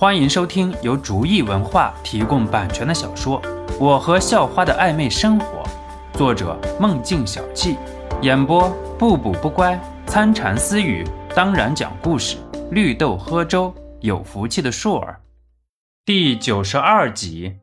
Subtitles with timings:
[0.00, 3.42] 欢迎收听由竹意文化提供版权的小说
[3.80, 5.64] 《我和校花的暧昧生活》，
[6.16, 7.76] 作者梦境小憩，
[8.22, 9.76] 演播不补不乖、
[10.06, 12.36] 参禅私语，当然讲故事，
[12.70, 15.20] 绿豆喝粥，有福气的硕儿。
[16.04, 17.58] 第九十二集，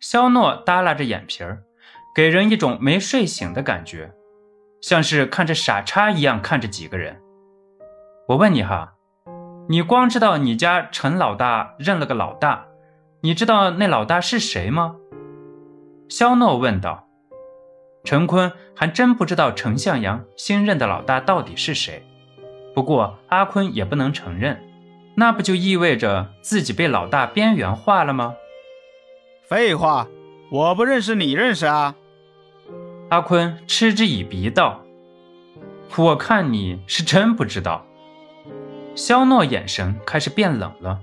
[0.00, 1.62] 肖诺耷拉着眼皮儿，
[2.14, 4.14] 给人一种没睡醒的感觉，
[4.80, 7.20] 像是看着傻叉一样看着几个人。
[8.28, 8.94] 我问你哈。
[9.70, 12.64] 你光知道你家陈老大认了个老大，
[13.20, 14.96] 你知道那老大是谁吗？
[16.08, 17.06] 肖诺问道。
[18.02, 22.02] 陈坤还真不知道陈向阳新任的老大到底是谁，
[22.74, 24.58] 不过阿坤也不能承认，
[25.14, 28.36] 那不就意味着自己被老大边缘化了吗？
[29.50, 30.08] 废话，
[30.50, 31.94] 我不认识你认识啊？
[33.10, 34.80] 阿坤嗤之以鼻道
[35.98, 37.84] ：“我看你是真不知道。”
[38.98, 40.98] 肖诺眼神开始变冷了，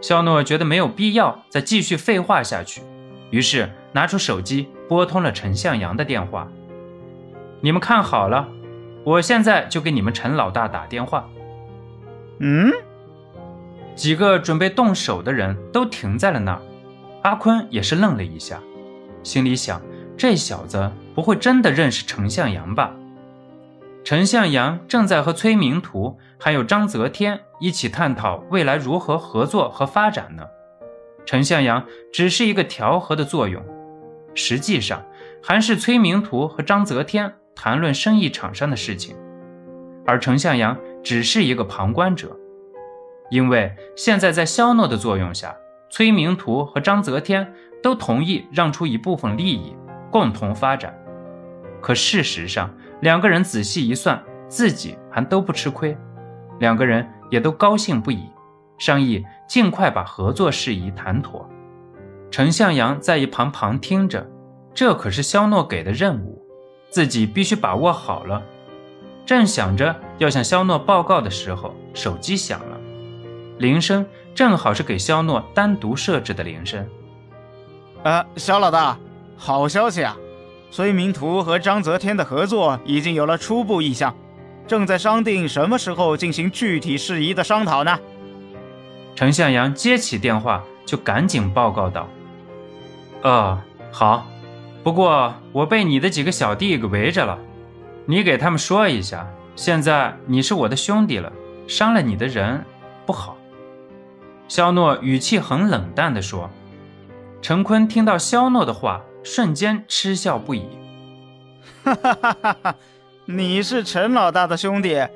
[0.00, 2.82] 肖诺觉得没有必要再继续废话下去，
[3.30, 6.48] 于是拿出手机拨通了陈向阳的电话。
[7.60, 8.48] 你们看好了，
[9.04, 11.28] 我现在就给你们陈老大打电话。
[12.40, 12.72] 嗯，
[13.94, 16.60] 几个准备动手的人都停在了那儿，
[17.22, 18.60] 阿坤也是愣了一下，
[19.22, 19.80] 心里想：
[20.16, 22.92] 这小子不会真的认识陈向阳吧？
[24.08, 30.44] 陈向阳正在和崔明图还有张泽天一起探讨未来如何合作和发展呢。
[31.26, 33.62] 陈向阳只是一个调和的作用，
[34.34, 35.04] 实际上
[35.42, 39.14] 还是崔明图和张泽天谈论生意场上的事情，
[40.06, 42.34] 而陈向阳只是一个旁观者。
[43.30, 45.54] 因为现在在肖诺的作用下，
[45.90, 49.76] 崔明图和张泽天都同意让出一部分利益，
[50.10, 50.98] 共同发展。
[51.82, 55.96] 可事实上，两个人仔细一算，自己还都不吃亏，
[56.58, 58.28] 两个人也都高兴不已，
[58.78, 61.48] 商议尽快把合作事宜谈妥。
[62.30, 64.26] 陈向阳在一旁旁听着，
[64.74, 66.42] 这可是肖诺给的任务，
[66.90, 68.42] 自己必须把握好了。
[69.24, 72.78] 正想着要向肖诺报告的时候，手机响了，
[73.58, 74.04] 铃声
[74.34, 76.86] 正好是给肖诺单独设置的铃声。
[78.02, 78.98] 呃，肖老大，
[79.36, 80.16] 好消息啊！
[80.70, 84.14] 崔明图和张泽天的合作已经有了初步意向，
[84.66, 87.98] 正在商定什么时候进行具体事宜的商讨呢。
[89.14, 92.08] 陈向阳接起电话就赶紧报告道
[93.24, 93.58] ：“哦，
[93.90, 94.26] 好，
[94.84, 97.38] 不过我被你的几个小弟给围着了，
[98.04, 99.26] 你给他们说一下，
[99.56, 101.32] 现在你是我的兄弟了，
[101.66, 102.62] 伤了你的人
[103.06, 103.36] 不好。”
[104.48, 106.50] 肖诺语气很冷淡地说。
[107.40, 109.00] 陈坤听到肖诺的话。
[109.22, 110.66] 瞬间嗤笑不已，
[111.84, 112.74] 哈哈哈哈哈！
[113.26, 115.06] 你是陈老大的兄弟，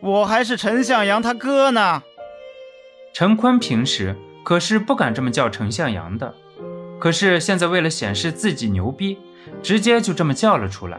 [0.00, 2.02] 我还是陈向阳他哥呢。
[3.14, 6.34] 陈坤平时可是不敢这么叫陈向阳的，
[6.98, 9.18] 可是现在为了显示自己牛逼，
[9.62, 10.98] 直接就这么叫了出来。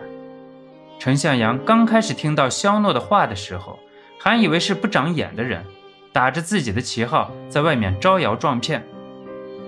[1.00, 3.78] 陈向阳刚开始听到肖诺的话的时候，
[4.20, 5.64] 还以为是不长眼的人，
[6.12, 8.84] 打着自己的旗号在外面招摇撞骗，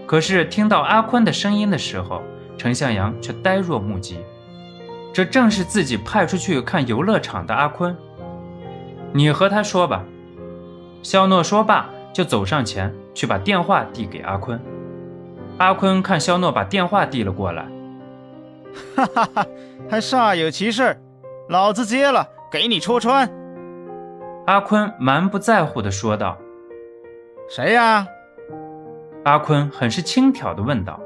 [0.08, 2.24] 可是听到阿坤的声音的时候，
[2.58, 4.20] 陈向阳却呆若木鸡，
[5.14, 7.96] 这正是自己派出去看游乐场的阿坤。
[9.14, 10.04] 你和他说吧。
[11.02, 14.60] 肖诺说罢，就走上前去把电话递给阿坤。
[15.60, 17.68] 阿坤看肖诺把电话递了过来，
[18.96, 19.46] 哈哈哈，
[19.88, 21.00] 还煞有其事，
[21.48, 23.30] 老子接了，给你戳穿。
[24.48, 26.38] 阿坤蛮不在乎的说道
[27.48, 28.08] ：“谁呀？”
[29.24, 31.00] 阿坤很是轻佻的问道。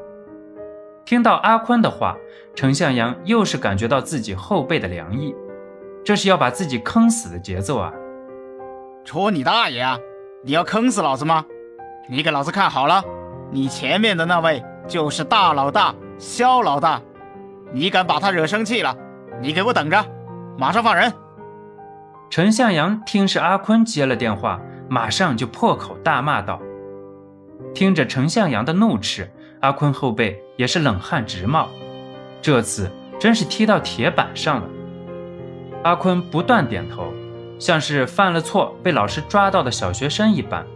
[1.05, 2.15] 听到阿坤的话，
[2.55, 5.35] 程向阳又是感觉到自己后背的凉意，
[6.03, 7.91] 这是要把自己坑死的节奏啊！
[9.03, 9.97] 戳你大爷啊！
[10.43, 11.45] 你要坑死老子吗？
[12.07, 13.03] 你给老子看好了，
[13.51, 17.01] 你前面的那位就是大老大肖老大，
[17.71, 18.95] 你敢把他惹生气了，
[19.41, 20.05] 你给我等着，
[20.57, 21.11] 马上放人！
[22.29, 26.61] 陈向阳听是阿坤接了电话，马上就破口大骂道
[27.73, 29.31] ：“听着陈向阳的怒斥。”
[29.61, 31.69] 阿坤后背也是冷汗直冒，
[32.41, 34.67] 这次真是踢到铁板上了。
[35.83, 37.13] 阿坤不断点头，
[37.57, 40.67] 像是犯了错被老师抓到的小学生一般。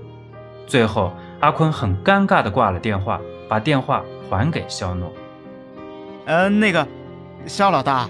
[0.65, 3.19] 最后，阿坤很尴尬地挂了电话，
[3.49, 5.11] 把电话还给肖诺。
[6.27, 6.87] 呃，那个，
[7.45, 8.09] 肖老大，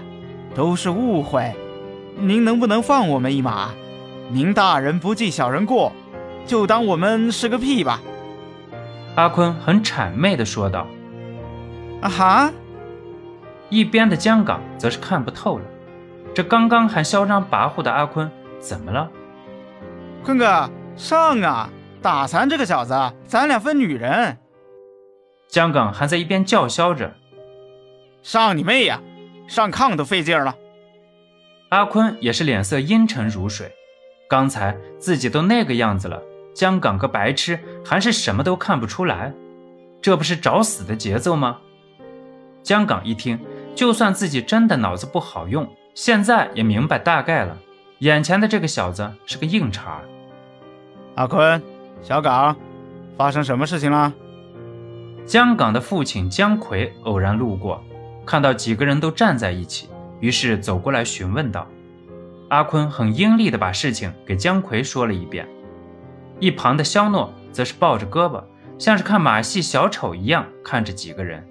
[0.54, 1.52] 都是误会，
[2.16, 3.70] 您能不能放我们一马？
[4.30, 5.90] 您大人不计小人过，
[6.46, 8.00] 就当我们是个屁吧。
[9.16, 10.86] 阿坤很谄媚地说道
[12.04, 12.52] ：“啊哈！”
[13.70, 15.64] 一边的江港则是看不透了，
[16.34, 18.30] 这刚刚还嚣张跋扈的阿坤
[18.60, 19.10] 怎么了？
[20.22, 21.68] 坤哥上啊，
[22.02, 22.94] 打残这个小子，
[23.26, 24.36] 咱俩分女人。
[25.48, 27.14] 江港还在一边叫嚣着
[28.22, 29.00] ：“上你妹呀！
[29.48, 30.54] 上炕都费劲了。”
[31.70, 33.72] 阿坤也是脸色阴沉如水，
[34.28, 36.22] 刚才自己都那个样子了，
[36.54, 39.32] 江港个白痴还是什么都看不出来，
[40.02, 41.58] 这不是找死的节奏吗？
[42.64, 43.38] 江岗一听，
[43.74, 47.54] 就算自己真的脑子不好用，现在也明白大概了，
[47.98, 50.00] 眼前的这个小子是个硬茬。
[51.16, 51.62] 阿坤，
[52.00, 52.56] 小岗，
[53.18, 54.10] 发生什么事情了？
[55.26, 57.84] 江岗的父亲江奎偶然路过，
[58.24, 59.90] 看到几个人都站在一起。
[60.20, 61.68] 于是走过来询问道
[62.48, 65.46] ：“阿坤很英力地把事情给江奎说了一遍，
[66.40, 68.42] 一旁的肖诺则是抱着胳膊，
[68.78, 71.46] 像是看马戏小丑一样看着几个人。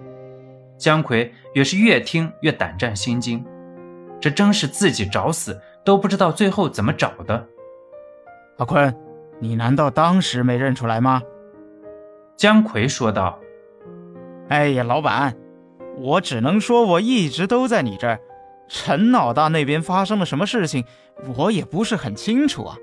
[0.76, 3.44] 姜奎也是越听越胆战心惊，
[4.20, 7.46] 这真是自己找死都不知道最后怎么找的。
[8.58, 8.94] 阿坤，
[9.40, 11.22] 你难道当时没认出来吗？”
[12.36, 13.38] 姜奎说道
[14.50, 15.36] ：“哎呀，老板，
[15.96, 18.18] 我只能说我一直都在你这儿。”
[18.66, 20.84] 陈老大那边发生了什么事情，
[21.36, 22.76] 我也不是很清楚啊。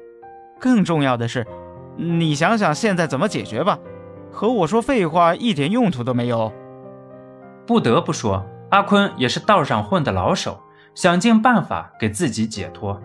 [0.60, 1.46] 更重要的是，
[1.98, 3.80] 你想想现在怎么解决吧。
[4.32, 6.54] 和我说废话一点用途都没有。
[7.66, 10.60] 不得不说，阿坤也是道上混的老手，
[10.96, 13.02] 想尽办法给自己解脱。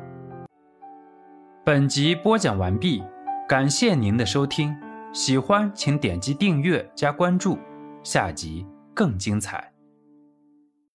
[1.65, 3.03] 本集播讲完毕，
[3.49, 4.77] 感谢您的收听。
[5.13, 7.59] 喜欢请点击订阅加关注，
[8.03, 9.76] 下集更精彩。